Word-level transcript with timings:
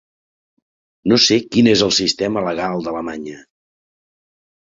No 1.11 1.17
sé 1.25 1.35
quin 1.55 1.67
és 1.73 1.83
el 1.89 1.93
sistema 1.99 2.43
legal 2.47 2.87
d’Alemanya. 2.87 3.43